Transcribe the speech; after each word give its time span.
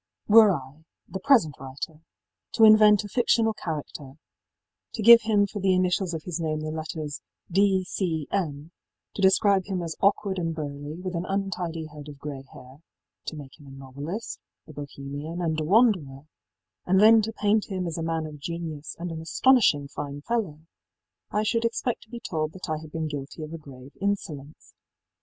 í 0.27 0.33
Were 0.33 0.51
I, 0.51 0.81
the 1.07 1.19
present 1.19 1.53
writer, 1.59 2.01
to 2.53 2.63
invent 2.63 3.03
a 3.03 3.07
fictional 3.07 3.53
character, 3.53 4.13
to 4.95 5.03
give 5.03 5.21
him 5.21 5.45
for 5.45 5.59
the 5.61 5.75
initials 5.75 6.15
of 6.15 6.23
his 6.23 6.39
name 6.39 6.61
the 6.61 6.71
letters 6.71 7.21
D. 7.51 7.83
C. 7.83 8.27
M., 8.31 8.71
to 9.13 9.21
describe 9.21 9.65
him 9.65 9.83
as 9.83 9.95
awkward 10.01 10.39
and 10.39 10.55
burly, 10.55 10.99
with 10.99 11.13
an 11.13 11.27
untidy 11.27 11.85
head 11.85 12.07
of 12.09 12.17
grey 12.17 12.43
hair, 12.51 12.79
to 13.27 13.35
make 13.35 13.59
him 13.59 13.67
a 13.67 13.69
novelist, 13.69 14.39
a 14.67 14.73
Bohemian 14.73 15.39
and 15.39 15.59
a 15.61 15.63
wanderer, 15.63 16.25
and 16.83 16.99
then 16.99 17.21
to 17.21 17.31
paint 17.31 17.65
him 17.65 17.85
as 17.85 17.99
a 17.99 18.01
man 18.01 18.25
of 18.25 18.39
genius 18.39 18.95
and 18.97 19.11
an 19.11 19.21
astonishing 19.21 19.87
fine 19.87 20.21
fellow, 20.23 20.61
I 21.29 21.43
should 21.43 21.63
expect 21.63 22.01
to 22.05 22.09
be 22.09 22.19
told 22.19 22.53
that 22.53 22.67
I 22.71 22.79
had 22.81 22.91
been 22.91 23.07
guilty 23.07 23.43
of 23.43 23.53
a 23.53 23.59
grave 23.59 23.91
insolence. 24.01 24.73